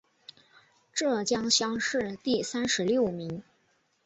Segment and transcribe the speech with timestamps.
[0.91, 3.43] 浙江乡试第三十六名。